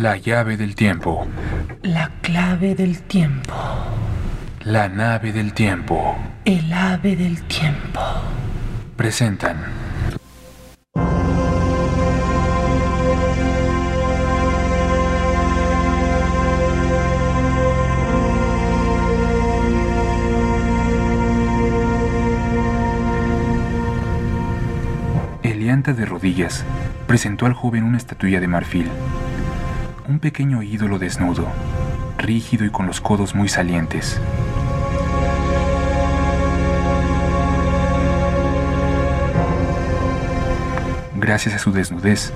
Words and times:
La 0.00 0.16
llave 0.16 0.56
del 0.56 0.76
tiempo. 0.76 1.26
La 1.82 2.08
clave 2.20 2.76
del 2.76 3.02
tiempo. 3.02 3.52
La 4.60 4.88
nave 4.88 5.32
del 5.32 5.52
tiempo. 5.52 6.16
El 6.44 6.72
ave 6.72 7.16
del 7.16 7.42
tiempo. 7.48 8.00
Presentan. 8.94 9.56
Elianta 25.42 25.92
de 25.92 26.06
rodillas 26.06 26.64
presentó 27.08 27.46
al 27.46 27.54
joven 27.54 27.82
una 27.82 27.96
estatuilla 27.96 28.38
de 28.38 28.46
marfil. 28.46 28.88
Un 30.08 30.20
pequeño 30.20 30.62
ídolo 30.62 30.98
desnudo, 30.98 31.46
rígido 32.16 32.64
y 32.64 32.70
con 32.70 32.86
los 32.86 32.98
codos 32.98 33.34
muy 33.34 33.50
salientes. 33.50 34.18
Gracias 41.14 41.56
a 41.56 41.58
su 41.58 41.72
desnudez, 41.72 42.32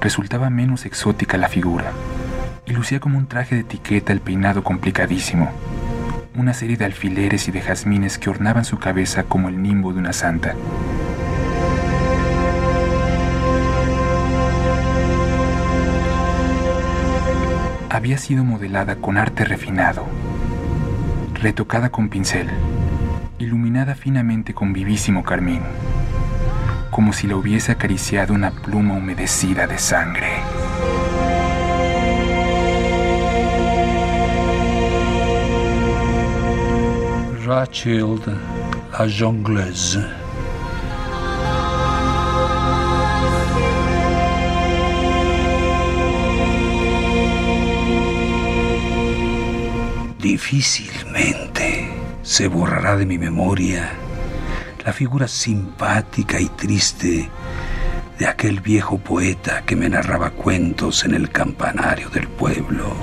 resultaba 0.00 0.50
menos 0.50 0.86
exótica 0.86 1.36
la 1.36 1.48
figura, 1.48 1.90
y 2.64 2.72
lucía 2.72 3.00
como 3.00 3.18
un 3.18 3.26
traje 3.26 3.56
de 3.56 3.62
etiqueta 3.62 4.12
el 4.12 4.20
peinado 4.20 4.62
complicadísimo, 4.62 5.50
una 6.36 6.54
serie 6.54 6.76
de 6.76 6.84
alfileres 6.84 7.48
y 7.48 7.50
de 7.50 7.60
jazmines 7.60 8.18
que 8.18 8.30
ornaban 8.30 8.64
su 8.64 8.78
cabeza 8.78 9.24
como 9.24 9.48
el 9.48 9.60
nimbo 9.60 9.92
de 9.92 9.98
una 9.98 10.12
santa. 10.12 10.54
Había 17.96 18.18
sido 18.18 18.44
modelada 18.44 18.96
con 18.96 19.16
arte 19.16 19.46
refinado, 19.46 20.04
retocada 21.32 21.88
con 21.88 22.10
pincel, 22.10 22.46
iluminada 23.38 23.94
finamente 23.94 24.52
con 24.52 24.74
vivísimo 24.74 25.24
carmín 25.24 25.62
como 26.90 27.14
si 27.14 27.26
la 27.26 27.36
hubiese 27.36 27.72
acariciado 27.72 28.34
una 28.34 28.50
pluma 28.50 28.94
humedecida 28.94 29.66
de 29.66 29.78
sangre. 29.78 30.28
Rachel 37.46 38.20
la 38.92 39.06
jongleuse. 39.06 40.25
Difícilmente 50.36 51.88
se 52.22 52.46
borrará 52.46 52.94
de 52.94 53.06
mi 53.06 53.16
memoria 53.16 53.90
la 54.84 54.92
figura 54.92 55.28
simpática 55.28 56.38
y 56.38 56.50
triste 56.50 57.30
de 58.18 58.26
aquel 58.26 58.60
viejo 58.60 58.98
poeta 58.98 59.62
que 59.64 59.74
me 59.76 59.88
narraba 59.88 60.28
cuentos 60.32 61.04
en 61.06 61.14
el 61.14 61.30
campanario 61.30 62.10
del 62.10 62.28
pueblo. 62.28 62.94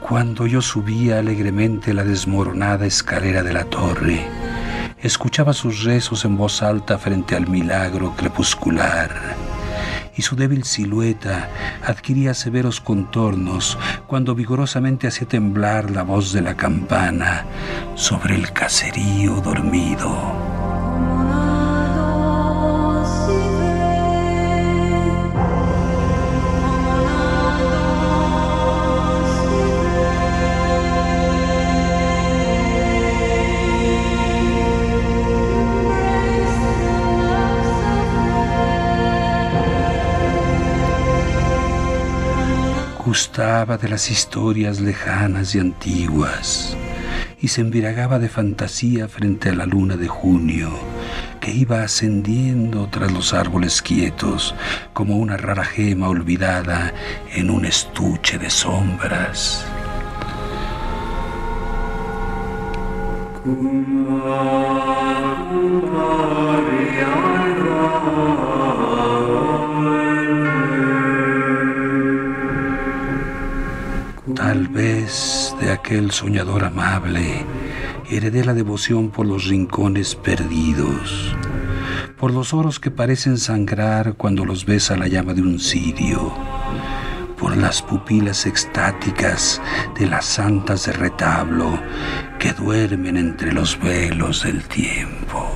Cuando 0.00 0.48
yo 0.48 0.60
subía 0.60 1.20
alegremente 1.20 1.94
la 1.94 2.02
desmoronada 2.02 2.84
escalera 2.86 3.44
de 3.44 3.52
la 3.52 3.64
torre, 3.64 4.26
escuchaba 5.06 5.52
sus 5.52 5.84
rezos 5.84 6.24
en 6.24 6.36
voz 6.36 6.62
alta 6.62 6.98
frente 6.98 7.36
al 7.36 7.48
milagro 7.48 8.14
crepuscular 8.16 9.10
y 10.16 10.22
su 10.22 10.34
débil 10.34 10.64
silueta 10.64 11.48
adquiría 11.84 12.34
severos 12.34 12.80
contornos 12.80 13.78
cuando 14.06 14.34
vigorosamente 14.34 15.06
hacía 15.06 15.28
temblar 15.28 15.90
la 15.90 16.02
voz 16.02 16.32
de 16.32 16.40
la 16.40 16.56
campana 16.56 17.44
sobre 17.94 18.34
el 18.34 18.52
caserío 18.52 19.40
dormido. 19.42 21.25
Gustaba 43.16 43.78
de 43.78 43.88
las 43.88 44.10
historias 44.10 44.78
lejanas 44.78 45.54
y 45.54 45.58
antiguas 45.58 46.76
y 47.40 47.48
se 47.48 47.62
embriagaba 47.62 48.18
de 48.18 48.28
fantasía 48.28 49.08
frente 49.08 49.48
a 49.48 49.54
la 49.54 49.64
luna 49.64 49.96
de 49.96 50.06
junio 50.06 50.68
que 51.40 51.50
iba 51.50 51.82
ascendiendo 51.82 52.90
tras 52.90 53.10
los 53.10 53.32
árboles 53.32 53.80
quietos 53.80 54.54
como 54.92 55.16
una 55.16 55.38
rara 55.38 55.64
gema 55.64 56.10
olvidada 56.10 56.92
en 57.34 57.48
un 57.48 57.64
estuche 57.64 58.36
de 58.36 58.50
sombras. 58.50 59.64
Tal 74.56 74.68
vez 74.68 75.54
de 75.60 75.70
aquel 75.70 76.12
soñador 76.12 76.64
amable 76.64 77.44
heredé 78.08 78.42
la 78.42 78.54
devoción 78.54 79.10
por 79.10 79.26
los 79.26 79.44
rincones 79.48 80.14
perdidos, 80.14 81.36
por 82.18 82.32
los 82.32 82.54
oros 82.54 82.80
que 82.80 82.90
parecen 82.90 83.36
sangrar 83.36 84.14
cuando 84.14 84.46
los 84.46 84.64
besa 84.64 84.96
la 84.96 85.08
llama 85.08 85.34
de 85.34 85.42
un 85.42 85.60
cirio, 85.60 86.32
por 87.38 87.54
las 87.54 87.82
pupilas 87.82 88.46
extáticas 88.46 89.60
de 89.98 90.06
las 90.06 90.24
santas 90.24 90.86
de 90.86 90.92
retablo 90.92 91.78
que 92.38 92.54
duermen 92.54 93.18
entre 93.18 93.52
los 93.52 93.78
velos 93.78 94.42
del 94.42 94.64
tiempo. 94.64 95.52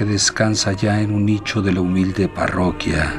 Que 0.00 0.06
descansa 0.06 0.72
ya 0.72 1.02
en 1.02 1.12
un 1.12 1.26
nicho 1.26 1.60
de 1.60 1.74
la 1.74 1.82
humilde 1.82 2.26
parroquia, 2.26 3.12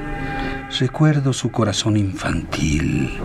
recuerdo 0.79 1.31
su 1.31 1.51
corazón 1.51 1.95
infantil, 1.95 3.19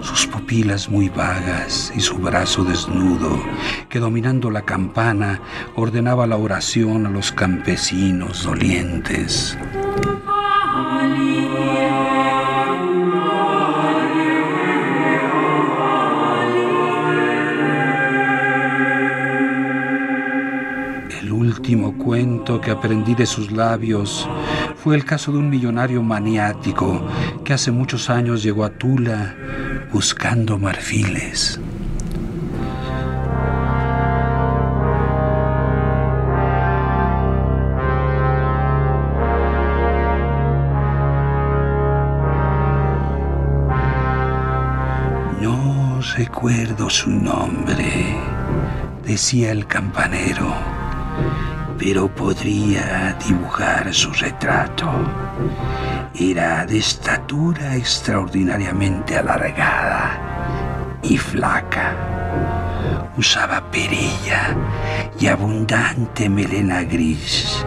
sus 0.00 0.26
pupilas 0.26 0.88
muy 0.88 1.08
vagas 1.08 1.92
y 1.94 2.00
su 2.00 2.16
brazo 2.16 2.64
desnudo, 2.64 3.40
que 3.88 4.00
dominando 4.00 4.50
la 4.50 4.62
campana 4.62 5.40
ordenaba 5.76 6.26
la 6.26 6.36
oración 6.36 7.06
a 7.06 7.10
los 7.10 7.30
campesinos 7.30 8.42
dolientes. 8.42 9.56
Que 22.42 22.72
aprendí 22.72 23.14
de 23.14 23.24
sus 23.24 23.52
labios 23.52 24.28
fue 24.82 24.96
el 24.96 25.04
caso 25.04 25.30
de 25.30 25.38
un 25.38 25.48
millonario 25.48 26.02
maniático 26.02 27.00
que 27.44 27.52
hace 27.52 27.70
muchos 27.70 28.10
años 28.10 28.42
llegó 28.42 28.64
a 28.64 28.70
Tula 28.70 29.36
buscando 29.92 30.58
marfiles. 30.58 31.60
No 45.40 46.00
recuerdo 46.16 46.90
su 46.90 47.08
nombre, 47.08 48.16
decía 49.04 49.52
el 49.52 49.66
campanero, 49.68 50.52
pero 51.84 52.06
podría 52.06 53.16
dibujar 53.26 53.92
su 53.92 54.12
retrato. 54.12 54.88
Era 56.14 56.64
de 56.64 56.78
estatura 56.78 57.74
extraordinariamente 57.74 59.16
alargada 59.16 61.00
y 61.02 61.16
flaca, 61.16 61.96
Usaba 63.16 63.60
perilla 63.70 64.56
y 65.18 65.26
abundante 65.26 66.28
melena 66.28 66.82
gris. 66.82 67.66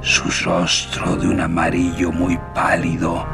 Su 0.00 0.30
rostro 0.44 1.16
de 1.16 1.26
un 1.26 1.40
amarillo 1.40 2.12
muy 2.12 2.38
pálido 2.54 3.26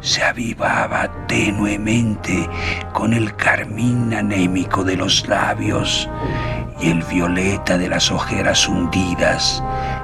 se 0.00 0.22
avivaba 0.22 1.26
tenuemente 1.26 2.48
con 2.92 3.12
el 3.12 3.34
carmín 3.34 4.14
anémico 4.14 4.84
de 4.84 4.96
los 4.96 5.26
labios 5.26 6.08
y 6.80 6.90
el 6.90 7.02
violeta 7.04 7.78
de 7.78 7.88
las 7.88 8.10
ojeras 8.10 8.68
hundidas 8.68 9.62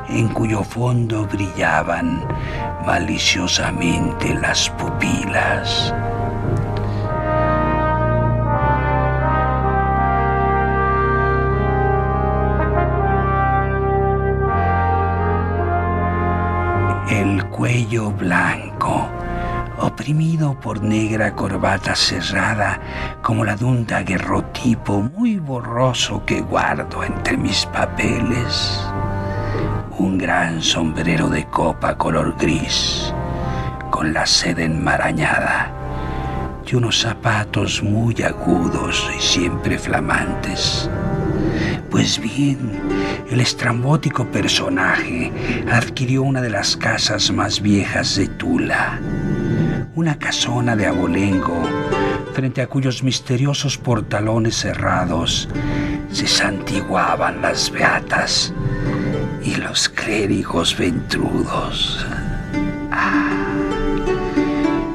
en 0.09 0.29
cuyo 0.29 0.63
fondo 0.65 1.27
brillaban 1.27 2.27
maliciosamente 2.87 4.35
las 4.35 4.71
pupilas. 4.71 5.95
Oprimido 19.93 20.59
por 20.59 20.83
negra 20.83 21.35
corbata 21.35 21.95
cerrada 21.95 22.81
como 23.21 23.45
la 23.45 23.57
de 23.57 23.65
un 23.67 23.87
daguerrotipo 23.87 25.03
muy 25.03 25.39
borroso 25.39 26.25
que 26.25 26.41
guardo 26.41 27.05
entre 27.05 27.37
mis 27.37 27.67
papeles 27.67 28.83
un 29.99 30.17
gran 30.17 30.63
sombrero 30.63 31.29
de 31.29 31.45
copa 31.45 31.97
color 31.97 32.35
gris, 32.39 33.13
con 33.91 34.13
la 34.13 34.27
seda 34.27 34.63
enmarañada, 34.63 35.71
y 36.67 36.75
unos 36.75 37.01
zapatos 37.01 37.83
muy 37.83 38.21
agudos 38.23 39.09
y 39.17 39.21
siempre 39.21 39.79
flamantes. 39.79 40.91
Pues 41.91 42.19
bien, 42.19 42.81
el 43.31 43.41
estrambótico 43.41 44.25
personaje 44.25 45.31
adquirió 45.71 46.23
una 46.23 46.41
de 46.41 46.51
las 46.51 46.77
casas 46.77 47.31
más 47.31 47.61
viejas 47.61 48.17
de 48.17 48.27
Tula, 48.29 48.99
una 49.95 50.19
casona 50.19 50.75
de 50.75 50.87
abolengo, 50.87 51.63
frente 52.33 52.63
a 52.63 52.67
cuyos 52.67 53.03
misteriosos 53.03 53.77
portalones 53.77 54.57
cerrados 54.57 55.49
se 56.11 56.27
santiguaban 56.27 57.43
las 57.43 57.71
beatas 57.71 58.55
y 59.45 59.57
los 59.57 59.89
clérigos 59.89 60.77
ventrudos. 60.77 62.07
Ah, 62.91 63.53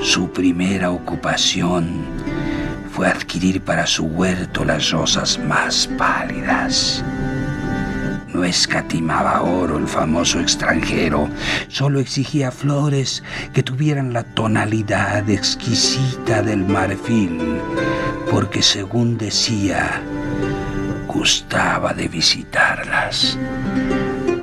su 0.02 0.32
primera 0.32 0.90
ocupación 0.90 2.06
fue 2.92 3.08
adquirir 3.08 3.62
para 3.62 3.86
su 3.86 4.06
huerto 4.06 4.66
las 4.66 4.90
rosas 4.90 5.38
más 5.38 5.88
pálidas. 5.98 7.04
No 8.38 8.44
escatimaba 8.44 9.42
oro 9.42 9.80
el 9.80 9.88
famoso 9.88 10.40
extranjero, 10.40 11.28
solo 11.70 12.00
exigía 12.00 12.52
flores 12.52 13.24
que 13.52 13.64
tuvieran 13.64 14.14
la 14.14 14.22
tonalidad 14.22 15.28
exquisita 15.28 16.44
del 16.44 16.64
marfil, 16.64 17.60
porque 18.30 18.62
según 18.62 19.18
decía, 19.18 20.04
gustaba 21.08 21.96
de 21.96 22.08
visitarlas 22.10 23.40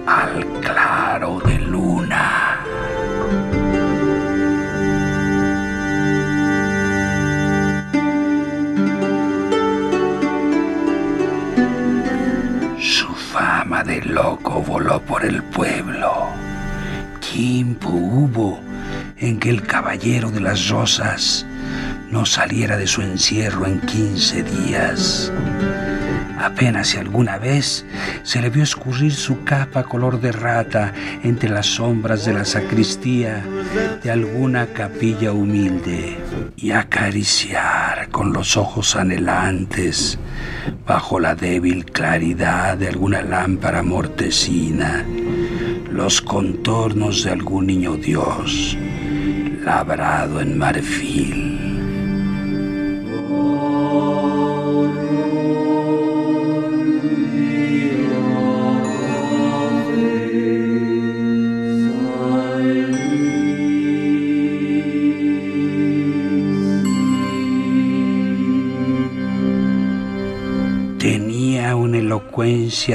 al 0.08 0.44
claro 0.60 1.40
de 1.46 1.60
luna. 1.60 2.43
De 13.64 14.02
loco 14.02 14.62
voló 14.62 15.00
por 15.00 15.24
el 15.24 15.42
pueblo. 15.42 16.28
Tiempo 17.32 17.88
hubo 17.88 18.60
en 19.16 19.40
que 19.40 19.48
el 19.50 19.62
caballero 19.62 20.30
de 20.30 20.40
las 20.40 20.68
rosas 20.68 21.46
no 22.10 22.26
saliera 22.26 22.76
de 22.76 22.86
su 22.86 23.00
encierro 23.00 23.66
en 23.66 23.80
quince 23.80 24.42
días. 24.42 25.32
Apenas 26.44 26.88
si 26.88 26.98
alguna 26.98 27.38
vez 27.38 27.86
se 28.22 28.42
le 28.42 28.50
vio 28.50 28.62
escurrir 28.62 29.14
su 29.14 29.44
capa 29.44 29.84
color 29.84 30.20
de 30.20 30.30
rata 30.30 30.92
entre 31.22 31.48
las 31.48 31.64
sombras 31.64 32.26
de 32.26 32.34
la 32.34 32.44
sacristía 32.44 33.42
de 34.02 34.10
alguna 34.10 34.66
capilla 34.66 35.32
humilde 35.32 36.18
y 36.54 36.72
acariciar 36.72 38.10
con 38.10 38.34
los 38.34 38.58
ojos 38.58 38.94
anhelantes 38.94 40.18
bajo 40.86 41.18
la 41.18 41.34
débil 41.34 41.86
claridad 41.86 42.76
de 42.76 42.88
alguna 42.88 43.22
lámpara 43.22 43.82
mortecina 43.82 45.02
los 45.90 46.20
contornos 46.20 47.24
de 47.24 47.30
algún 47.30 47.68
niño 47.68 47.96
Dios 47.96 48.76
labrado 49.64 50.42
en 50.42 50.58
marfil. 50.58 51.53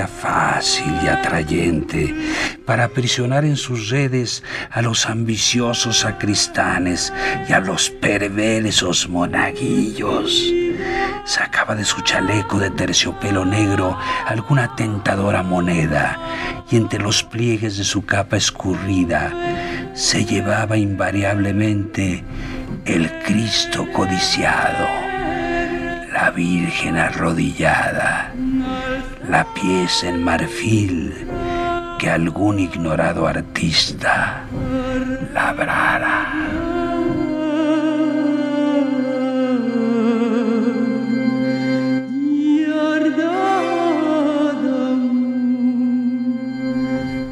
Fácil 0.08 0.94
y 1.04 1.08
atrayente 1.08 2.16
para 2.66 2.86
aprisionar 2.86 3.46
en 3.46 3.58
sus 3.58 3.90
redes 3.90 4.44
a 4.72 4.82
los 4.82 5.06
ambiciosos 5.06 6.00
sacristanes 6.00 7.14
y 7.48 7.54
a 7.54 7.60
los 7.60 7.90
perversos 7.90 9.10
monaguillos. 9.10 10.54
Sacaba 11.26 11.76
de 11.76 11.84
su 11.84 12.02
chaleco 12.02 12.58
de 12.58 12.70
terciopelo 12.72 13.46
negro 13.46 13.98
alguna 14.26 14.76
tentadora 14.76 15.44
moneda 15.44 16.18
y 16.72 16.78
entre 16.78 17.00
los 17.00 17.24
pliegues 17.24 17.78
de 17.78 17.84
su 17.84 18.06
capa 18.06 18.38
escurrida 18.38 19.32
se 19.94 20.26
llevaba 20.26 20.78
invariablemente 20.78 22.24
el 22.86 23.12
Cristo 23.24 23.86
codiciado, 23.92 24.88
la 26.14 26.32
Virgen 26.32 26.98
arrodillada 26.98 28.34
la 29.30 29.46
pieza 29.54 30.10
en 30.10 30.24
marfil 30.24 31.14
que 32.00 32.10
algún 32.10 32.60
ignorado 32.60 33.28
artista 33.28 34.44
labrara. 35.34 36.34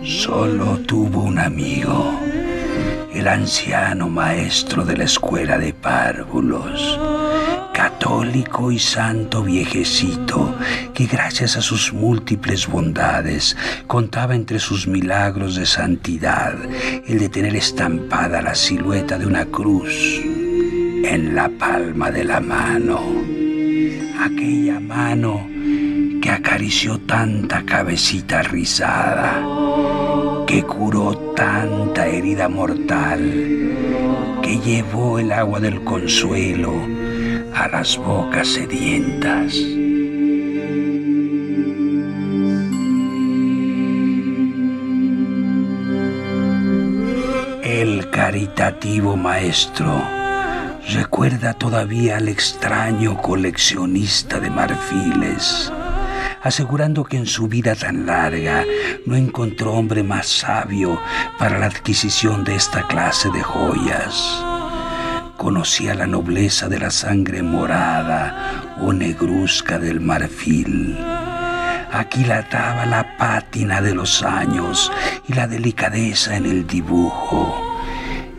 Solo 0.04 0.78
tuvo 0.86 1.22
un 1.22 1.40
amigo, 1.40 2.20
el 3.12 3.28
anciano 3.28 4.08
maestro 4.08 4.86
de 4.86 4.98
la 4.98 5.06
escuela 5.06 5.58
de 5.58 5.74
párvulos 5.74 7.00
católico 7.98 8.72
y 8.72 8.78
santo 8.78 9.42
viejecito, 9.42 10.56
que 10.94 11.08
gracias 11.08 11.58
a 11.58 11.62
sus 11.62 11.92
múltiples 11.94 12.68
bondades 12.68 13.58
contaba 13.88 14.36
entre 14.36 14.60
sus 14.60 14.88
milagros 14.88 15.56
de 15.56 15.66
santidad 15.66 16.56
el 17.08 17.18
de 17.18 17.30
tener 17.30 17.56
estampada 17.56 18.44
la 18.44 18.54
silueta 18.54 19.18
de 19.18 19.26
una 19.26 19.46
cruz 19.46 20.22
en 20.24 21.34
la 21.34 21.50
palma 21.50 22.12
de 22.12 22.24
la 22.24 22.40
mano. 22.40 23.02
Aquella 24.20 24.80
mano 24.80 25.48
que 26.22 26.30
acarició 26.30 27.00
tanta 27.00 27.66
cabecita 27.66 28.44
rizada, 28.44 29.44
que 30.46 30.62
curó 30.62 31.34
tanta 31.36 32.06
herida 32.06 32.48
mortal, 32.48 33.22
que 34.44 34.60
llevó 34.60 35.18
el 35.18 35.32
agua 35.32 35.60
del 35.60 35.84
consuelo 35.84 37.07
a 37.58 37.68
las 37.70 37.98
bocas 37.98 38.48
sedientas. 38.50 39.56
El 47.64 48.10
caritativo 48.12 49.18
maestro 49.18 50.04
recuerda 50.94 51.54
todavía 51.54 52.18
al 52.18 52.28
extraño 52.28 53.20
coleccionista 53.22 54.40
de 54.40 54.52
marfiles, 54.52 55.72
asegurando 56.44 57.04
que 57.06 57.18
en 57.18 57.26
su 57.26 57.48
vida 57.48 57.74
tan 57.74 58.06
larga 58.06 58.64
no 59.08 59.16
encontró 59.16 59.74
hombre 59.74 60.04
más 60.04 60.28
sabio 60.28 61.02
para 61.40 61.58
la 61.58 61.66
adquisición 61.66 62.44
de 62.44 62.56
esta 62.56 62.86
clase 62.88 63.32
de 63.32 63.42
joyas 63.42 64.47
conocía 65.38 65.94
la 65.94 66.08
nobleza 66.08 66.68
de 66.68 66.80
la 66.80 66.90
sangre 66.90 67.44
morada 67.44 68.76
o 68.82 68.92
negruzca 68.92 69.78
del 69.78 70.02
marfil. 70.02 70.98
Aquilataba 71.92 72.86
la 72.86 73.16
pátina 73.18 73.82
de 73.82 73.96
los 73.96 74.24
años 74.24 74.92
y 75.28 75.34
la 75.34 75.48
delicadeza 75.48 76.36
en 76.36 76.46
el 76.46 76.68
dibujo. 76.68 77.64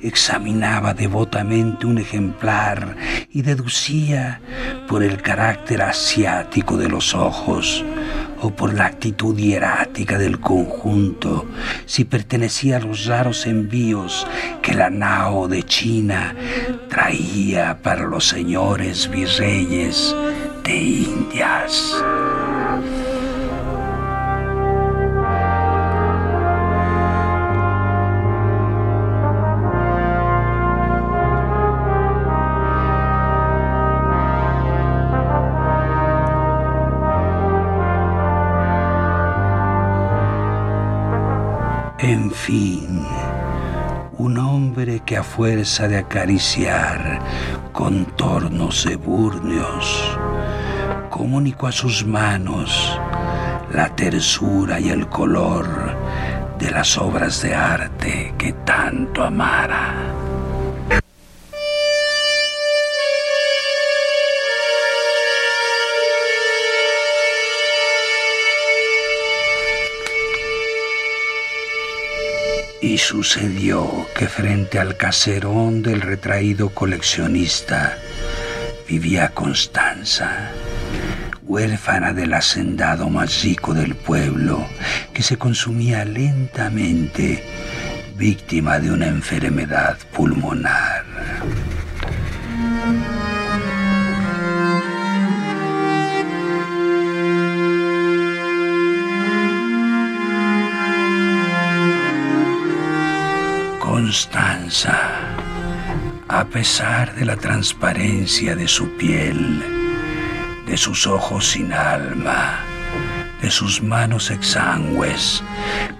Examinaba 0.03 0.93
devotamente 0.93 1.87
un 1.87 1.99
ejemplar 1.99 2.97
y 3.31 3.43
deducía 3.43 4.41
por 4.87 5.03
el 5.03 5.23
carácter 5.23 5.83
asiático 5.83 6.77
de 6.77 6.89
los 6.89 7.15
ojos 7.15 7.85
o 8.43 8.51
por 8.51 8.75
la 8.75 8.87
actitud 8.87 9.37
hierática 9.37 10.19
del 10.19 10.41
conjunto, 10.41 11.47
si 11.87 12.05
pertenecía 12.05 12.77
a 12.77 12.81
los 12.81 13.07
raros 13.07 13.47
envíos 13.47 14.27
que 14.63 14.75
la 14.75 14.91
nao 14.91 15.49
de 15.49 15.63
China 15.63 16.35
traía 16.89 17.79
para 17.83 18.05
los 18.05 18.29
señores 18.29 19.09
virreyes 19.11 20.15
de 20.65 20.77
Indias. 20.77 21.95
Fin, 42.45 43.03
un 44.17 44.39
hombre 44.39 45.01
que 45.05 45.17
a 45.17 45.23
fuerza 45.23 45.89
de 45.89 45.99
acariciar 45.99 47.21
contornos 47.73 48.87
ebúrneos, 48.87 50.19
comunicó 51.11 51.67
a 51.67 51.73
sus 51.73 52.07
manos 52.07 52.99
la 53.73 53.95
tersura 53.95 54.81
y 54.81 54.89
el 54.89 55.09
color 55.09 55.67
de 56.59 56.71
las 56.71 56.97
obras 56.97 57.43
de 57.43 57.55
arte 57.55 58.35
que 58.39 58.53
tanto 58.53 59.25
amara. 59.25 60.18
Y 72.89 72.97
sucedió 72.97 74.07
que 74.17 74.29
frente 74.29 74.79
al 74.79 74.97
caserón 74.97 75.83
del 75.83 76.01
retraído 76.01 76.71
coleccionista 76.71 77.99
vivía 78.89 79.29
Constanza, 79.35 80.53
huérfana 81.43 82.15
del 82.15 82.33
hacendado 82.33 83.11
más 83.11 83.43
rico 83.43 83.75
del 83.75 83.95
pueblo, 83.95 84.67
que 85.13 85.23
se 85.23 85.37
consumía 85.37 86.07
lentamente, 86.07 87.45
víctima 88.17 88.79
de 88.79 88.91
una 88.91 89.09
enfermedad 89.09 89.99
pulmonar. 90.15 91.05
Constanza, 104.09 104.97
a 106.29 106.45
pesar 106.47 107.15
de 107.15 107.27
la 107.27 107.37
transparencia 107.37 108.57
de 108.57 108.67
su 108.67 108.89
piel, 108.97 109.63
de 110.67 110.79
sus 110.79 111.07
ojos 111.07 111.51
sin 111.51 111.75
alma, 111.75 112.61
de 113.43 113.51
sus 113.51 113.83
manos 113.83 114.31
exangües, 114.31 115.45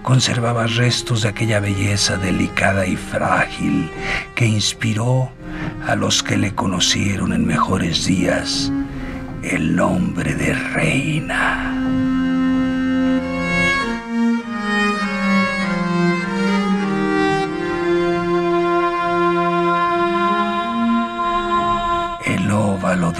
conservaba 0.01 0.65
restos 0.65 1.21
de 1.21 1.29
aquella 1.29 1.59
belleza 1.59 2.17
delicada 2.17 2.87
y 2.87 2.95
frágil 2.95 3.91
que 4.33 4.47
inspiró 4.47 5.29
a 5.87 5.95
los 5.95 6.23
que 6.23 6.35
le 6.35 6.55
conocieron 6.55 7.31
en 7.31 7.45
mejores 7.45 8.05
días 8.05 8.71
el 9.43 9.75
nombre 9.75 10.33
de 10.33 10.55
reina. 10.55 11.78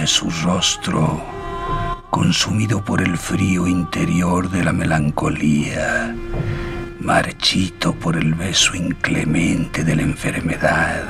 Su 0.09 0.29
rostro, 0.43 1.21
consumido 2.09 2.83
por 2.83 2.99
el 3.01 3.15
frío 3.15 3.67
interior 3.67 4.49
de 4.49 4.63
la 4.63 4.73
melancolía, 4.73 6.15
marchito 6.99 7.93
por 7.93 8.17
el 8.17 8.33
beso 8.33 8.75
inclemente 8.75 9.83
de 9.83 9.95
la 9.95 10.01
enfermedad, 10.01 11.03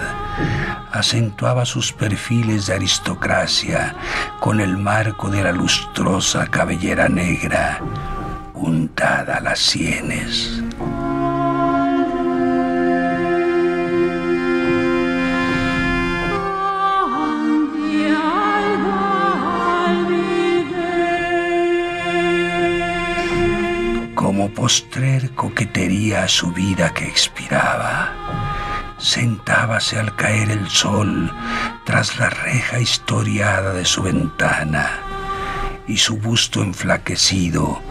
acentuaba 0.92 1.66
sus 1.66 1.94
perfiles 1.94 2.68
de 2.68 2.74
aristocracia 2.74 3.96
con 4.42 4.60
el 4.60 4.78
marco 4.78 5.30
de 5.30 5.44
la 5.44 5.54
lustrosa 5.54 6.46
cabellera 6.48 7.08
negra 7.08 7.80
untada 8.54 9.38
a 9.38 9.42
las 9.42 9.60
sienes. 9.60 10.62
Postrer 24.60 25.32
coquetería 25.36 26.24
a 26.24 26.28
su 26.28 26.52
vida 26.52 26.94
que 26.94 27.06
expiraba, 27.06 28.14
sentábase 28.98 29.98
al 29.98 30.14
caer 30.18 30.52
el 30.52 30.68
sol 30.68 31.32
tras 31.86 32.20
la 32.20 32.30
reja 32.30 32.78
historiada 32.78 33.72
de 33.72 33.86
su 33.86 34.04
ventana 34.04 35.00
y 35.88 35.96
su 35.96 36.18
busto 36.18 36.62
enflaquecido 36.62 37.82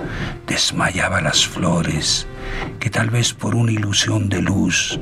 desmayaba 0.46 1.22
las 1.22 1.46
flores 1.46 2.26
que 2.80 2.90
tal 2.90 3.08
vez 3.08 3.32
por 3.32 3.54
una 3.54 3.72
ilusión 3.72 4.28
de 4.28 4.42
luz 4.42 5.00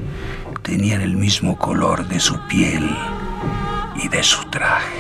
tenían 0.62 1.00
el 1.00 1.16
mismo 1.16 1.58
color 1.58 2.06
de 2.06 2.20
su 2.20 2.38
piel 2.46 2.88
y 4.00 4.06
de 4.06 4.22
su 4.22 4.44
traje. 4.50 4.95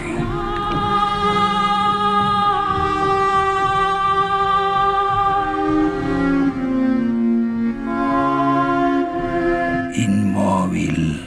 Inmóvil, 10.16 11.20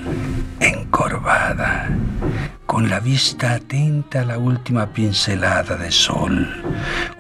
encorvada, 0.60 1.90
con 2.66 2.90
la 2.90 3.00
vista 3.00 3.54
atenta 3.54 4.22
a 4.22 4.26
la 4.26 4.40
última 4.40 4.88
pincelada 4.88 5.76
de 5.76 5.92
sol, 5.92 6.34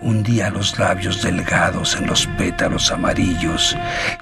hundía 0.02 0.50
los 0.50 0.80
labios 0.80 1.22
delgados 1.22 1.96
en 1.96 2.08
los 2.08 2.26
pétalos 2.40 2.92
amarillos 2.92 3.78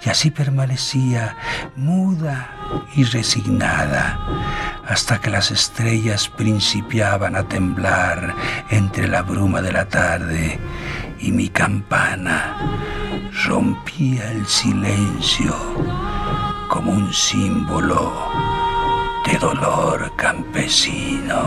y 0.06 0.10
así 0.10 0.30
permanecía 0.30 1.38
muda 1.78 2.52
y 2.98 3.06
resignada 3.06 4.20
hasta 4.86 5.22
que 5.22 5.30
las 5.30 5.50
estrellas 5.50 6.28
principiaban 6.28 7.38
a 7.38 7.44
temblar 7.44 8.36
entre 8.72 9.08
la 9.08 9.22
bruma 9.22 9.62
de 9.62 9.72
la 9.72 9.86
tarde 9.86 10.60
y 11.18 11.32
mi 11.32 11.48
campana 11.48 12.58
rompía 13.46 14.32
el 14.32 14.46
silencio 14.46 15.56
como 16.78 16.92
un 16.92 17.12
símbolo 17.12 18.14
de 19.26 19.36
dolor 19.40 20.12
campesino. 20.16 21.42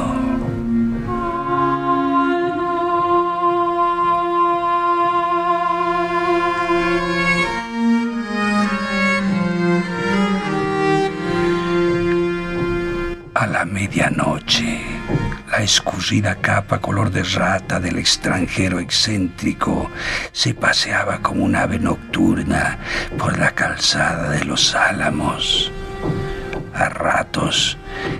A 13.35 13.47
la 13.47 13.65
medianoche, 13.65 14.90
la 15.51 15.63
escurrida 15.63 16.37
capa 16.37 16.81
color 16.81 17.11
de 17.11 17.25
rata 17.25 17.81
del 17.81 17.99
extranjero 17.99 18.79
excéntrico 18.79 19.91
se 20.33 20.55
paseaba 20.55 21.19
como 21.19 21.45
un 21.45 21.57
ave 21.57 21.79
nocturna 21.79 22.79
por 23.19 23.37
la 23.39 23.51
calzada 23.53 24.31
de 24.31 24.45
los 24.45 24.75
álamos. 24.75 25.73
A 26.73 26.89
ratos, 26.89 27.77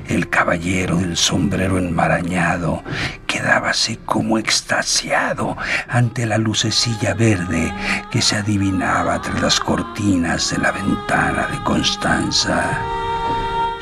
el 0.09 0.29
caballero 0.29 0.97
del 0.97 1.17
sombrero 1.17 1.79
enmarañado 1.79 2.83
quedábase 3.27 3.99
como 4.05 4.37
extasiado 4.37 5.57
ante 5.89 6.27
la 6.27 6.37
lucecilla 6.37 7.15
verde 7.15 7.73
que 8.11 8.21
se 8.21 8.37
adivinaba 8.37 9.23
tras 9.23 9.41
las 9.41 9.61
cortinas 9.61 10.51
de 10.51 10.59
la 10.59 10.73
ventana 10.73 11.47
de 11.47 11.63
Constanza. 11.63 13.00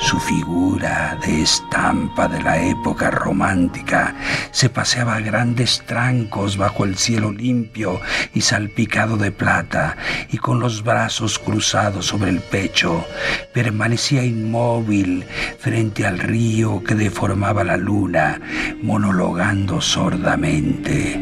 Su 0.01 0.21
figura 0.21 1.19
de 1.27 1.43
estampa 1.43 2.29
de 2.29 2.41
la 2.41 2.63
época 2.63 3.11
romántica 3.11 4.15
se 4.53 4.71
paseaba 4.71 5.17
a 5.17 5.21
grandes 5.21 5.83
trancos 5.87 6.57
bajo 6.57 6.85
el 6.85 6.97
cielo 6.97 7.33
limpio 7.33 8.01
y 8.33 8.43
salpicado 8.43 9.17
de 9.17 9.33
plata 9.33 9.97
y 10.31 10.39
con 10.39 10.61
los 10.61 10.85
brazos 10.85 11.39
cruzados 11.39 12.07
sobre 12.07 12.31
el 12.31 12.41
pecho 12.41 13.05
permanecía 13.53 14.25
inmóvil 14.25 15.27
frente 15.59 16.07
al 16.07 16.21
río 16.21 16.83
que 16.85 16.95
deformaba 16.95 17.65
la 17.65 17.77
luna, 17.77 18.41
monologando 18.81 19.81
sordamente. 19.81 21.19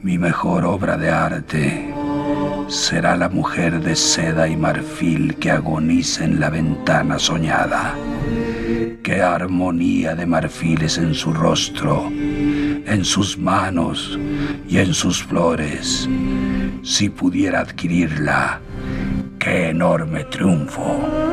Mi 0.00 0.16
mejor 0.16 0.64
obra 0.64 0.96
de 0.96 1.10
arte 1.10 1.91
será 2.72 3.16
la 3.16 3.28
mujer 3.28 3.80
de 3.82 3.94
seda 3.94 4.48
y 4.48 4.56
marfil 4.56 5.34
que 5.36 5.50
agoniza 5.50 6.24
en 6.24 6.40
la 6.40 6.48
ventana 6.48 7.18
soñada. 7.18 7.94
Qué 9.02 9.20
armonía 9.20 10.14
de 10.14 10.24
marfiles 10.24 10.96
en 10.96 11.12
su 11.12 11.34
rostro, 11.34 12.10
en 12.10 13.04
sus 13.04 13.36
manos 13.36 14.18
y 14.66 14.78
en 14.78 14.94
sus 14.94 15.22
flores. 15.22 16.08
Si 16.82 17.10
pudiera 17.10 17.60
adquirirla, 17.60 18.60
qué 19.38 19.68
enorme 19.68 20.24
triunfo. 20.24 21.31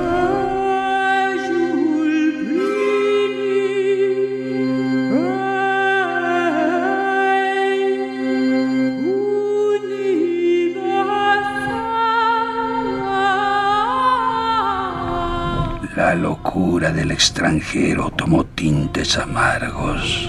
Locura 16.50 16.92
del 16.92 17.12
extranjero 17.12 18.10
tomó 18.10 18.44
tintes 18.44 19.20
amargos. 19.20 20.28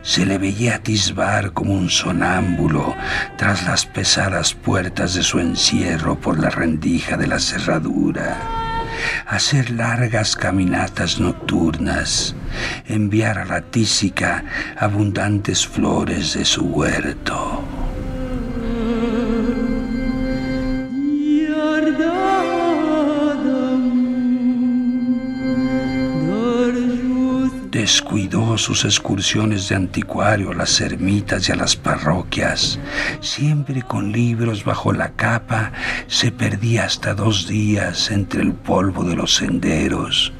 Se 0.00 0.24
le 0.24 0.38
veía 0.38 0.76
atisbar 0.76 1.52
como 1.52 1.74
un 1.74 1.90
sonámbulo 1.90 2.94
tras 3.36 3.64
las 3.64 3.84
pesadas 3.84 4.54
puertas 4.54 5.14
de 5.14 5.24
su 5.24 5.40
encierro 5.40 6.14
por 6.20 6.38
la 6.38 6.50
rendija 6.50 7.16
de 7.16 7.26
la 7.26 7.40
cerradura. 7.40 8.36
Hacer 9.26 9.70
largas 9.70 10.36
caminatas 10.36 11.18
nocturnas, 11.18 12.36
enviar 12.86 13.38
a 13.38 13.44
la 13.44 13.60
tísica 13.60 14.44
abundantes 14.78 15.66
flores 15.66 16.34
de 16.34 16.44
su 16.44 16.64
huerto. 16.64 17.43
Descuidó 27.84 28.56
sus 28.56 28.86
excursiones 28.86 29.68
de 29.68 29.74
anticuario 29.74 30.52
a 30.52 30.54
las 30.54 30.80
ermitas 30.80 31.46
y 31.46 31.52
a 31.52 31.56
las 31.56 31.76
parroquias. 31.76 32.78
Siempre 33.20 33.82
con 33.82 34.10
libros 34.10 34.64
bajo 34.64 34.90
la 34.94 35.12
capa, 35.12 35.70
se 36.06 36.32
perdía 36.32 36.86
hasta 36.86 37.12
dos 37.12 37.46
días 37.46 38.10
entre 38.10 38.40
el 38.40 38.54
polvo 38.54 39.04
de 39.04 39.16
los 39.16 39.34
senderos 39.34 40.32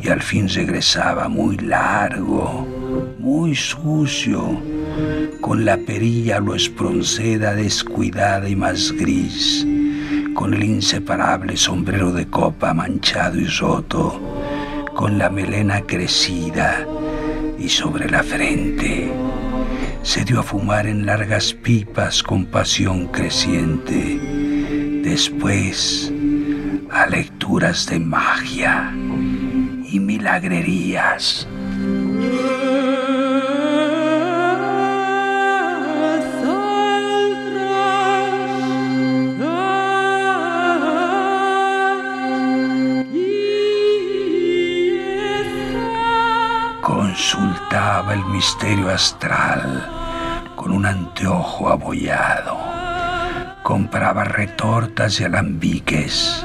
y 0.00 0.10
al 0.10 0.22
fin 0.22 0.48
regresaba 0.48 1.28
muy 1.28 1.56
largo, 1.56 2.64
muy 3.18 3.56
sucio, 3.56 4.62
con 5.40 5.64
la 5.64 5.78
perilla 5.78 6.38
lo 6.38 6.54
espronceda 6.54 7.56
descuidada 7.56 8.48
y 8.48 8.54
más 8.54 8.92
gris, 8.92 9.66
con 10.34 10.54
el 10.54 10.62
inseparable 10.62 11.56
sombrero 11.56 12.12
de 12.12 12.28
copa 12.28 12.72
manchado 12.72 13.40
y 13.40 13.46
roto 13.46 14.35
con 14.96 15.18
la 15.18 15.28
melena 15.28 15.82
crecida 15.82 16.86
y 17.58 17.68
sobre 17.68 18.08
la 18.08 18.22
frente. 18.22 19.12
Se 20.02 20.24
dio 20.24 20.40
a 20.40 20.42
fumar 20.42 20.86
en 20.86 21.04
largas 21.04 21.52
pipas 21.52 22.22
con 22.22 22.46
pasión 22.46 23.06
creciente. 23.08 24.18
Después 25.04 26.12
a 26.90 27.06
lecturas 27.06 27.86
de 27.86 27.98
magia 27.98 28.90
y 28.94 30.00
milagrerías. 30.00 31.46
El 48.16 48.24
misterio 48.26 48.88
astral 48.88 49.86
con 50.54 50.70
un 50.70 50.86
anteojo 50.86 51.68
abollado. 51.68 52.56
Compraba 53.62 54.24
retortas 54.24 55.20
y 55.20 55.24
alambiques. 55.24 56.42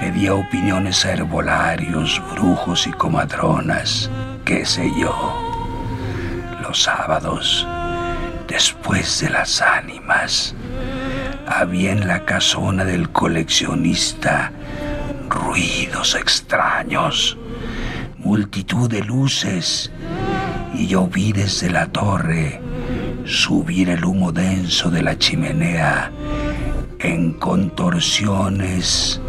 Pedía 0.00 0.34
opiniones 0.34 1.04
a 1.04 1.12
herbolarios, 1.12 2.20
brujos 2.32 2.88
y 2.88 2.90
comadronas, 2.90 4.10
qué 4.44 4.66
sé 4.66 4.90
yo. 4.98 5.14
Los 6.62 6.82
sábados, 6.82 7.64
después 8.48 9.20
de 9.20 9.30
las 9.30 9.62
ánimas, 9.62 10.56
había 11.46 11.92
en 11.92 12.08
la 12.08 12.24
casona 12.24 12.84
del 12.84 13.10
coleccionista 13.10 14.50
ruidos 15.28 16.16
extraños 16.16 17.38
multitud 18.24 18.88
de 18.88 19.02
luces 19.02 19.90
y 20.82 20.88
yo 20.88 21.06
vi 21.06 21.30
desde 21.32 21.70
la 21.70 21.86
torre 21.86 22.60
subir 23.24 23.88
el 23.88 24.04
humo 24.04 24.32
denso 24.32 24.90
de 24.90 25.00
la 25.00 25.16
chimenea 25.16 26.10
en 26.98 27.34
contorsiones 27.34 29.20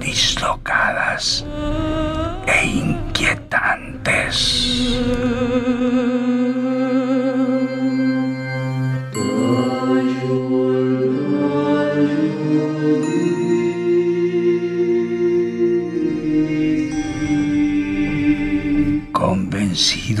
dislocadas 0.00 1.46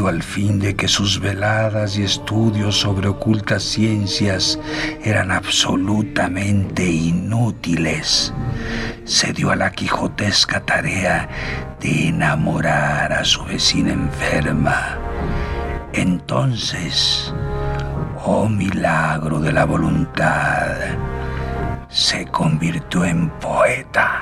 al 0.08 0.22
fin 0.22 0.58
de 0.58 0.74
que 0.74 0.88
sus 0.88 1.20
veladas 1.20 1.96
y 1.96 2.02
estudios 2.02 2.80
sobre 2.80 3.08
ocultas 3.08 3.62
ciencias 3.62 4.58
eran 5.02 5.30
absolutamente 5.30 6.84
inútiles, 6.90 8.32
se 9.04 9.32
dio 9.32 9.50
a 9.50 9.56
la 9.56 9.70
quijotesca 9.72 10.60
tarea 10.60 11.28
de 11.80 12.08
enamorar 12.08 13.12
a 13.12 13.24
su 13.24 13.44
vecina 13.44 13.92
enferma. 13.92 14.98
Entonces, 15.92 17.34
oh 18.24 18.48
milagro 18.48 19.40
de 19.40 19.52
la 19.52 19.64
voluntad, 19.64 20.76
se 21.88 22.26
convirtió 22.26 23.04
en 23.04 23.28
poeta. 23.40 24.21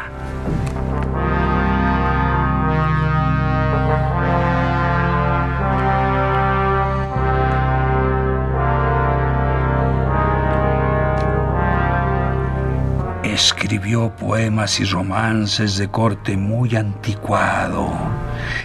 Escribió 13.43 14.15
poemas 14.17 14.81
y 14.81 14.85
romances 14.85 15.79
de 15.79 15.89
corte 15.89 16.37
muy 16.37 16.77
anticuado, 16.77 17.91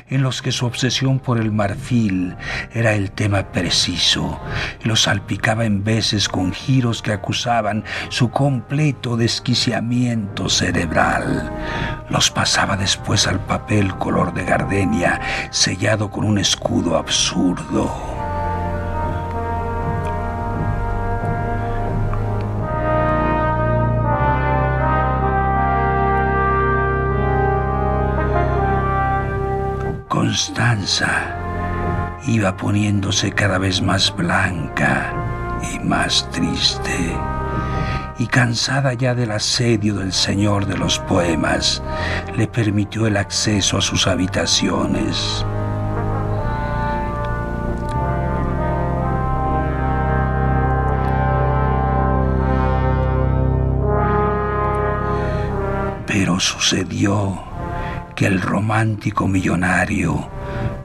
en 0.09 0.21
los 0.21 0.41
que 0.41 0.51
su 0.51 0.65
obsesión 0.65 1.19
por 1.19 1.39
el 1.39 1.53
marfil 1.53 2.35
era 2.73 2.93
el 2.93 3.11
tema 3.11 3.53
preciso, 3.53 4.37
y 4.83 4.89
los 4.89 5.03
salpicaba 5.03 5.63
en 5.63 5.85
veces 5.85 6.27
con 6.27 6.51
giros 6.51 7.01
que 7.01 7.13
acusaban 7.13 7.85
su 8.09 8.29
completo 8.31 9.15
desquiciamiento 9.15 10.49
cerebral. 10.49 11.49
Los 12.09 12.29
pasaba 12.29 12.75
después 12.75 13.27
al 13.27 13.39
papel 13.39 13.95
color 13.95 14.33
de 14.33 14.43
gardenia, 14.43 15.21
sellado 15.51 16.11
con 16.11 16.25
un 16.25 16.37
escudo 16.37 16.97
absurdo. 16.97 18.14
Constanza 30.35 32.19
iba 32.27 32.57
poniéndose 32.57 33.31
cada 33.31 33.57
vez 33.57 33.81
más 33.81 34.13
blanca 34.13 35.13
y 35.71 35.79
más 35.79 36.29
triste. 36.29 37.15
y 38.19 38.27
cansada 38.27 38.93
ya 38.93 39.15
del 39.15 39.31
asedio 39.31 39.95
del 39.95 40.11
señor 40.11 40.65
de 40.65 40.77
los 40.77 40.99
poemas, 40.99 41.81
le 42.35 42.47
permitió 42.47 43.07
el 43.07 43.15
acceso 43.15 43.77
a 43.77 43.81
sus 43.81 44.07
habitaciones. 44.07 45.45
Pero 56.05 56.41
sucedió 56.41 57.54
que 58.15 58.25
el 58.25 58.41
romántico 58.41 59.27
millonario 59.27 60.29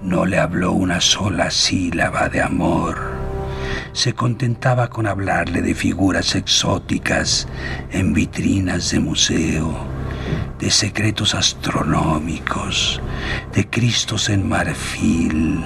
no 0.03 0.27
le 0.27 0.39
habló 0.39 0.73
una 0.73 1.01
sola 1.01 1.51
sílaba 1.51 2.29
de 2.29 2.43
amor. 2.43 2.99
Se 3.93 4.15
contentaba 4.15 4.89
con 4.89 5.07
hablarle 5.07 5.63
de 5.63 5.75
figuras 5.75 6.35
exóticas 6.35 7.47
en 7.91 8.13
vitrinas 8.13 8.91
de 8.91 9.01
museo, 9.01 9.75
de 10.59 10.71
secretos 10.71 11.35
astronómicos, 11.35 13.01
de 13.55 13.69
Cristos 13.69 14.29
en 14.29 14.49
marfil, 14.49 15.65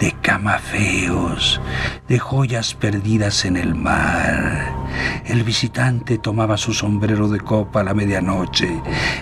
de 0.00 0.12
camafeos, 0.22 1.60
de 2.08 2.18
joyas 2.18 2.74
perdidas 2.74 3.44
en 3.44 3.56
el 3.56 3.74
mar. 3.74 4.75
El 5.24 5.42
visitante 5.42 6.18
tomaba 6.18 6.56
su 6.56 6.72
sombrero 6.72 7.28
de 7.28 7.40
copa 7.40 7.80
a 7.80 7.84
la 7.84 7.94
medianoche, 7.94 8.80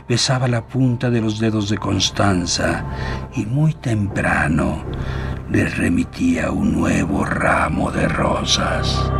besaba 0.08 0.48
la 0.48 0.66
punta 0.66 1.10
de 1.10 1.20
los 1.20 1.38
dedos 1.38 1.68
de 1.68 1.78
Constanza 1.78 2.84
y 3.34 3.46
muy 3.46 3.74
temprano 3.74 4.84
le 5.50 5.66
remitía 5.66 6.50
un 6.50 6.72
nuevo 6.72 7.24
ramo 7.24 7.90
de 7.90 8.08
rosas. 8.08 9.12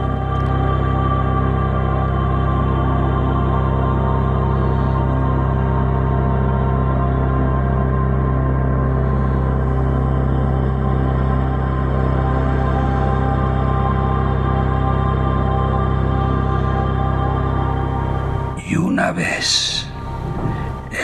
Vez, 19.15 19.87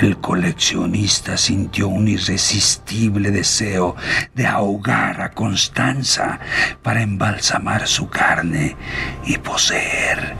el 0.01 0.19
coleccionista 0.19 1.37
sintió 1.37 1.89
un 1.89 2.09
irresistible 2.09 3.31
deseo 3.31 3.97
de 4.35 4.47
ahogar 4.47 5.21
a 5.21 5.33
Constanza 5.33 6.39
para 6.83 7.03
embalsamar 7.03 7.87
su 7.87 8.09
carne 8.09 8.77
y 9.25 9.39
poseer 9.39 10.35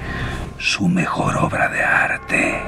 su 0.59 0.89
mejor 0.89 1.37
obra 1.37 1.69
de 1.69 1.83
arte. 1.83 2.63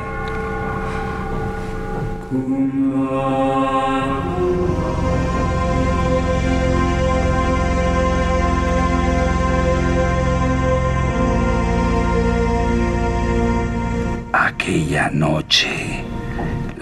Aquella 14.63 15.11
noche 15.11 16.05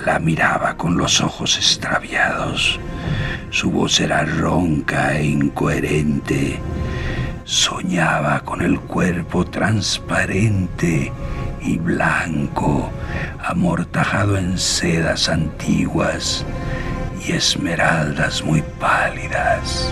la 0.04 0.18
miraba 0.18 0.76
con 0.76 0.98
los 0.98 1.22
ojos 1.22 1.56
extraviados. 1.56 2.78
Su 3.48 3.70
voz 3.70 4.00
era 4.00 4.22
ronca 4.22 5.16
e 5.16 5.24
incoherente. 5.24 6.58
Soñaba 7.44 8.40
con 8.40 8.60
el 8.60 8.78
cuerpo 8.80 9.46
transparente 9.46 11.10
y 11.62 11.78
blanco, 11.78 12.90
amortajado 13.42 14.36
en 14.36 14.58
sedas 14.58 15.30
antiguas 15.30 16.44
y 17.26 17.32
esmeraldas 17.32 18.44
muy 18.44 18.62
pálidas. 18.78 19.90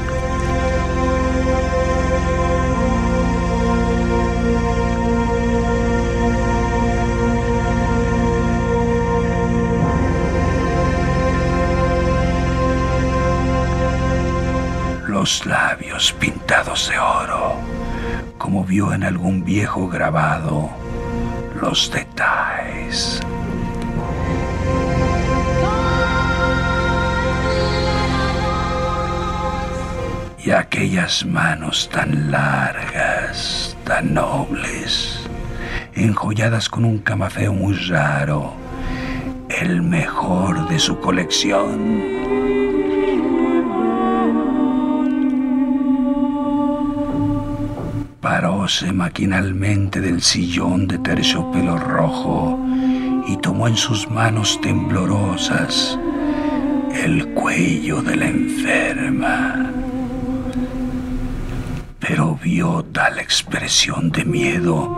Los 15.18 15.46
labios 15.46 16.12
pintados 16.12 16.88
de 16.88 16.96
oro, 16.96 17.57
como 18.38 18.64
vio 18.64 18.92
en 18.92 19.02
algún 19.02 19.44
viejo 19.44 19.88
grabado 19.88 20.70
los 21.61 21.90
detalles. 21.90 23.20
Y 30.38 30.52
aquellas 30.52 31.26
manos 31.26 31.90
tan 31.92 32.31
largas, 32.31 33.76
tan 33.83 34.14
nobles, 34.14 35.28
enjolladas 35.94 36.68
con 36.68 36.85
un 36.85 36.98
camafeo 36.98 37.52
muy 37.52 37.74
raro, 37.74 38.52
el 39.48 39.83
mejor 39.83 40.68
de 40.68 40.78
su 40.78 41.00
colección. 41.00 42.38
Paróse 48.28 48.92
maquinalmente 48.92 50.02
del 50.02 50.20
sillón 50.20 50.86
de 50.86 50.98
terciopelo 50.98 51.78
rojo 51.78 52.62
y 53.26 53.38
tomó 53.38 53.66
en 53.68 53.76
sus 53.78 54.06
manos 54.10 54.60
temblorosas 54.60 55.98
el 56.92 57.28
cuello 57.28 58.02
de 58.02 58.16
la 58.16 58.26
enferma. 58.26 59.72
Pero 62.00 62.38
vio 62.42 62.84
tal 62.92 63.18
expresión 63.18 64.10
de 64.10 64.26
miedo 64.26 64.94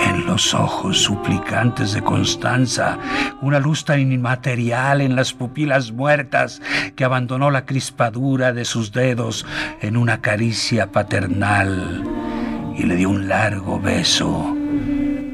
en 0.00 0.26
los 0.26 0.52
ojos 0.52 0.98
suplicantes 0.98 1.94
de 1.94 2.02
Constanza, 2.02 2.98
una 3.40 3.58
luz 3.58 3.86
tan 3.86 4.00
inmaterial 4.12 5.00
en 5.00 5.16
las 5.16 5.32
pupilas 5.32 5.92
muertas 5.92 6.60
que 6.94 7.04
abandonó 7.04 7.50
la 7.50 7.64
crispadura 7.64 8.52
de 8.52 8.66
sus 8.66 8.92
dedos 8.92 9.46
en 9.80 9.96
una 9.96 10.20
caricia 10.20 10.92
paternal 10.92 12.13
y 12.76 12.82
le 12.84 12.96
dio 12.96 13.10
un 13.10 13.28
largo 13.28 13.78
beso 13.80 14.56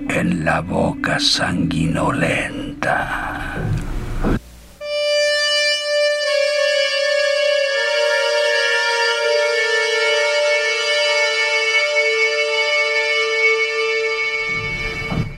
en 0.08 0.44
la 0.44 0.60
boca 0.60 1.18
sanguinolenta. 1.18 3.56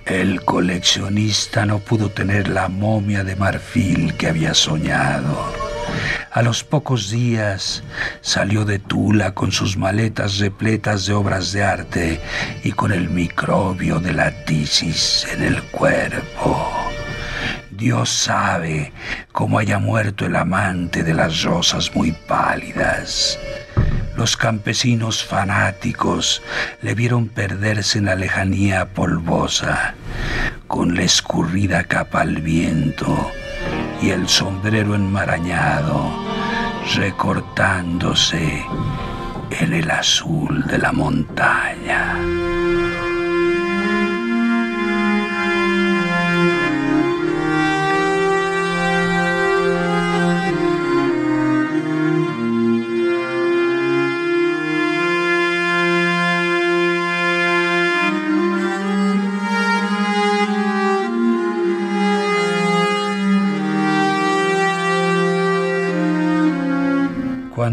El 0.05 0.45
coleccionista 0.45 1.65
no 1.65 1.79
pudo 1.79 2.11
tener 2.11 2.49
la 2.49 2.69
momia 2.69 3.25
de 3.25 3.35
marfil 3.35 4.15
que 4.15 4.29
había 4.29 4.53
soñado. 4.53 5.62
A 6.33 6.41
los 6.41 6.65
pocos 6.65 7.11
días 7.11 7.83
salió 8.23 8.65
de 8.65 8.79
Tula 8.79 9.35
con 9.35 9.53
sus 9.53 9.77
maletas 9.77 10.39
repletas 10.39 11.05
de 11.05 11.13
obras 11.13 11.53
de 11.53 11.63
arte 11.63 12.21
y 12.65 12.73
con 12.73 12.91
el 12.91 13.11
microbio 13.11 14.01
de 14.01 14.15
la 14.15 14.31
tisis 14.45 15.27
en 15.31 15.43
el 15.43 15.63
cuerpo. 15.65 16.73
Dios 17.71 18.09
sabe 18.09 18.93
cómo 19.33 19.59
haya 19.59 19.79
muerto 19.79 20.25
el 20.25 20.37
amante 20.37 21.03
de 21.03 21.13
las 21.13 21.43
rosas 21.43 21.95
muy 21.95 22.13
pálidas. 22.13 23.39
Los 24.17 24.37
campesinos 24.37 25.23
fanáticos 25.25 26.43
le 26.81 26.95
vieron 26.95 27.29
perderse 27.29 27.99
en 27.99 28.07
la 28.07 28.15
lejanía 28.15 28.95
polvosa, 28.95 29.95
con 30.67 30.95
la 30.95 31.03
escurrida 31.03 31.85
capa 31.85 32.23
al 32.23 32.41
viento 32.41 33.31
y 34.03 34.11
el 34.11 34.29
sombrero 34.29 34.97
enmarañado 34.97 36.11
recortándose 36.97 38.67
en 39.51 39.73
el 39.73 39.91
azul 39.91 40.67
de 40.67 40.79
la 40.79 40.93
montaña. 40.93 42.42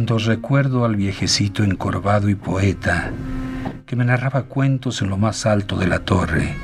Cuando 0.09 0.25
recuerdo 0.25 0.85
al 0.85 0.95
viejecito 0.95 1.63
encorvado 1.63 2.29
y 2.29 2.33
poeta 2.33 3.11
que 3.85 3.95
me 3.95 4.03
narraba 4.03 4.45
cuentos 4.45 5.03
en 5.03 5.09
lo 5.11 5.17
más 5.17 5.45
alto 5.45 5.75
de 5.77 5.85
la 5.85 5.99
torre, 5.99 6.55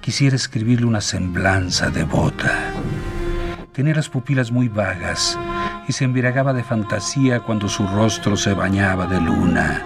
Quisiera 0.00 0.34
escribirle 0.34 0.84
una 0.84 1.00
semblanza 1.00 1.88
devota. 1.90 2.72
Tenía 3.72 3.94
las 3.94 4.08
pupilas 4.08 4.50
muy 4.50 4.66
vagas 4.68 5.38
y 5.86 5.92
se 5.92 6.02
embriagaba 6.02 6.52
de 6.52 6.64
fantasía 6.64 7.38
cuando 7.40 7.68
su 7.68 7.86
rostro 7.86 8.36
se 8.36 8.54
bañaba 8.54 9.06
de 9.06 9.20
luna. 9.20 9.84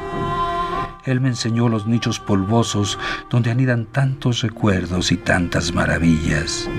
Él 1.05 1.21
me 1.21 1.29
enseñó 1.29 1.69
los 1.69 1.87
nichos 1.87 2.21
polvosos 2.21 2.99
donde 3.29 3.51
anidan 3.51 3.85
tantos 3.85 4.41
recuerdos 4.41 5.13
y 5.13 5.19
tantas 5.19 5.75
maravillas. 5.75 6.71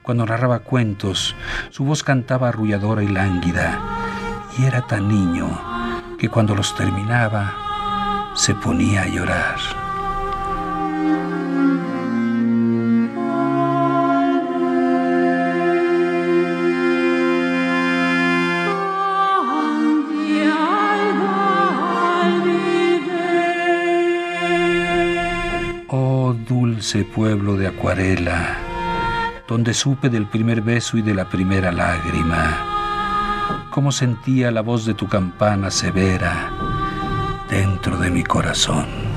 Cuando 0.00 0.24
narraba 0.24 0.60
cuentos, 0.60 1.36
su 1.68 1.84
voz 1.84 2.02
cantaba 2.02 2.48
arrulladora 2.48 3.02
y 3.02 3.08
lánguida, 3.08 3.97
era 4.66 4.82
tan 4.82 5.08
niño 5.08 5.48
que 6.18 6.28
cuando 6.28 6.54
los 6.54 6.74
terminaba 6.74 8.32
se 8.34 8.54
ponía 8.54 9.02
a 9.02 9.08
llorar. 9.08 9.56
Oh 25.88 26.34
dulce 26.46 27.04
pueblo 27.04 27.56
de 27.56 27.68
acuarela, 27.68 28.56
donde 29.46 29.72
supe 29.72 30.08
del 30.08 30.26
primer 30.26 30.62
beso 30.62 30.96
y 30.98 31.02
de 31.02 31.14
la 31.14 31.28
primera 31.28 31.72
lágrima, 31.72 32.77
cómo 33.70 33.92
sentía 33.92 34.50
la 34.50 34.60
voz 34.60 34.84
de 34.84 34.94
tu 34.94 35.08
campana 35.08 35.70
severa 35.70 36.52
dentro 37.48 37.96
de 37.98 38.10
mi 38.10 38.24
corazón. 38.24 39.07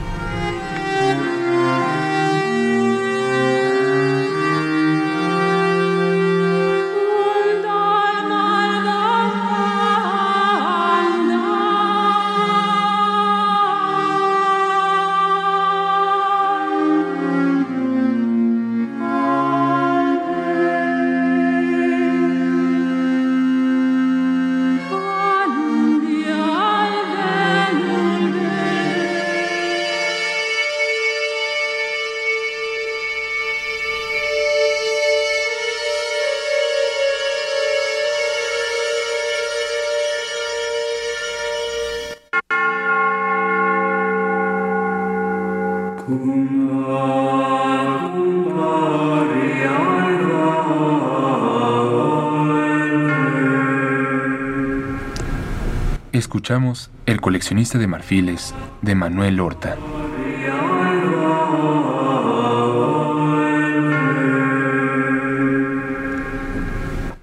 Escuchamos 56.22 56.92
El 57.08 57.20
coleccionista 57.20 57.80
de 57.80 57.88
marfiles 57.88 58.54
de 58.84 58.94
Manuel 58.94 59.40
Horta. 59.40 59.76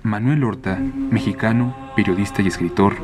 Manuel 0.03 0.43
Horta, 0.43 0.81
mexicano, 1.13 1.77
periodista 1.95 2.43
y 2.43 2.49
escritor, 2.49 2.97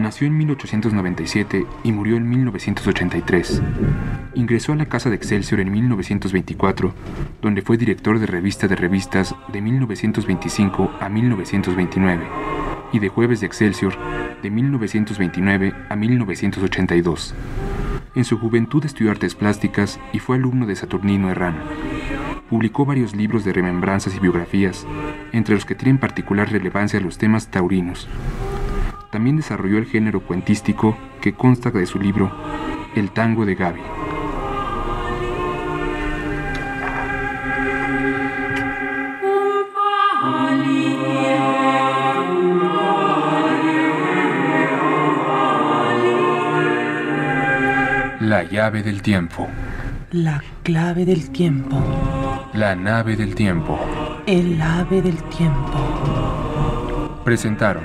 nació 0.00 0.26
en 0.26 0.36
1897 0.38 1.66
y 1.84 1.92
murió 1.92 2.16
en 2.16 2.28
1983. 2.28 3.62
Ingresó 4.34 4.72
a 4.72 4.76
la 4.76 4.86
Casa 4.86 5.08
de 5.08 5.14
Excelsior 5.14 5.60
en 5.60 5.70
1924, 5.70 6.94
donde 7.40 7.62
fue 7.62 7.76
director 7.76 8.18
de 8.18 8.26
revista 8.26 8.66
de 8.66 8.74
revistas 8.74 9.36
de 9.52 9.60
1925 9.60 10.90
a 10.98 11.08
1929 11.08 12.26
y 12.92 12.98
de 12.98 13.08
Jueves 13.08 13.38
de 13.38 13.46
Excelsior 13.46 13.94
de 14.42 14.50
1929 14.50 15.74
a 15.88 15.96
1982. 15.96 17.34
En 18.14 18.24
su 18.24 18.38
juventud 18.38 18.84
estudió 18.84 19.10
artes 19.10 19.34
plásticas 19.34 20.00
y 20.12 20.18
fue 20.18 20.36
alumno 20.36 20.66
de 20.66 20.76
Saturnino 20.76 21.30
Herrán. 21.30 21.56
Publicó 22.48 22.84
varios 22.86 23.14
libros 23.14 23.44
de 23.44 23.52
remembranzas 23.52 24.14
y 24.16 24.20
biografías, 24.20 24.86
entre 25.32 25.54
los 25.54 25.64
que 25.64 25.74
tienen 25.74 25.98
particular 25.98 26.50
relevancia 26.50 27.00
los 27.00 27.18
temas 27.18 27.48
taurinos. 27.48 28.08
También 29.10 29.36
desarrolló 29.36 29.78
el 29.78 29.86
género 29.86 30.20
cuentístico 30.20 30.96
que 31.20 31.34
consta 31.34 31.70
de 31.70 31.86
su 31.86 31.98
libro 31.98 32.32
El 32.94 33.10
tango 33.10 33.46
de 33.46 33.54
Gaby. 33.54 33.97
La 48.28 48.42
llave 48.42 48.82
del 48.82 49.00
tiempo. 49.00 49.48
La 50.10 50.42
clave 50.62 51.06
del 51.06 51.30
tiempo. 51.30 51.82
La 52.52 52.74
nave 52.76 53.16
del 53.16 53.34
tiempo. 53.34 53.80
El 54.26 54.60
ave 54.60 55.00
del 55.00 55.16
tiempo. 55.30 57.22
Presentaron. 57.24 57.84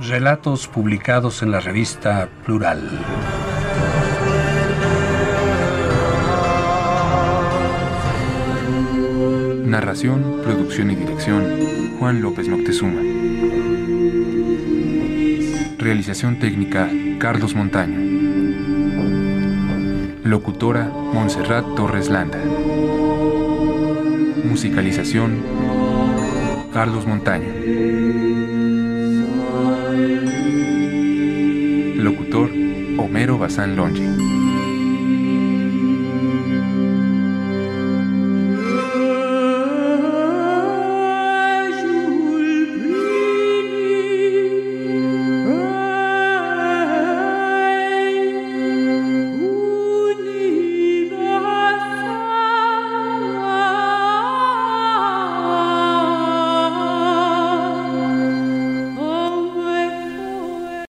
Relatos 0.00 0.68
publicados 0.68 1.42
en 1.42 1.50
la 1.50 1.60
revista 1.60 2.26
Plural. 2.46 2.88
Narración, 9.72 10.40
producción 10.42 10.90
y 10.90 10.96
dirección, 10.96 11.96
Juan 11.98 12.20
López 12.20 12.46
Moctezuma. 12.46 13.00
Realización 15.78 16.38
técnica, 16.38 16.90
Carlos 17.18 17.54
Montaño. 17.54 17.98
Locutora, 20.24 20.84
Montserrat 20.84 21.64
Torres 21.74 22.10
Landa. 22.10 22.38
Musicalización, 24.44 25.40
Carlos 26.74 27.06
Montaño. 27.06 27.48
Locutor, 31.96 32.50
Homero 32.98 33.38
Bazán 33.38 33.76
Longi. 33.76 34.41